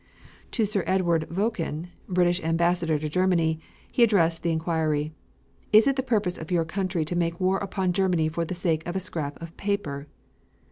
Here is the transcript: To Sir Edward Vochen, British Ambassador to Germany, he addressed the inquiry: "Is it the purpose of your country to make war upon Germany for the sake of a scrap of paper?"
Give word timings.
To 0.53 0.65
Sir 0.65 0.83
Edward 0.87 1.27
Vochen, 1.29 1.89
British 2.09 2.41
Ambassador 2.41 2.97
to 2.97 3.07
Germany, 3.07 3.59
he 3.91 4.01
addressed 4.01 4.41
the 4.41 4.49
inquiry: 4.51 5.13
"Is 5.71 5.85
it 5.85 5.95
the 5.95 6.01
purpose 6.01 6.39
of 6.39 6.49
your 6.49 6.65
country 6.65 7.05
to 7.05 7.15
make 7.15 7.39
war 7.39 7.59
upon 7.59 7.93
Germany 7.93 8.27
for 8.27 8.43
the 8.43 8.55
sake 8.55 8.81
of 8.87 8.95
a 8.95 8.99
scrap 8.99 9.39
of 9.39 9.55
paper?" 9.57 10.07